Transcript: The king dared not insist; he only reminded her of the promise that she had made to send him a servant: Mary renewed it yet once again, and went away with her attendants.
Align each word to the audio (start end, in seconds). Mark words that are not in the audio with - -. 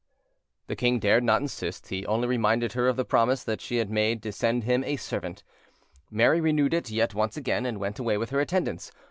The 0.65 0.75
king 0.75 0.97
dared 0.97 1.23
not 1.23 1.43
insist; 1.43 1.89
he 1.89 2.07
only 2.07 2.27
reminded 2.27 2.73
her 2.73 2.87
of 2.87 2.95
the 2.95 3.05
promise 3.05 3.43
that 3.43 3.61
she 3.61 3.77
had 3.77 3.91
made 3.91 4.23
to 4.23 4.31
send 4.31 4.63
him 4.63 4.83
a 4.83 4.95
servant: 4.95 5.43
Mary 6.09 6.41
renewed 6.41 6.73
it 6.73 6.89
yet 6.89 7.13
once 7.13 7.37
again, 7.37 7.67
and 7.67 7.79
went 7.79 7.99
away 7.99 8.17
with 8.17 8.31
her 8.31 8.39
attendants. 8.39 8.91